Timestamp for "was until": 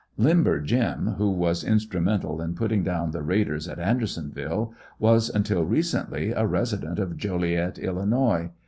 4.97-5.63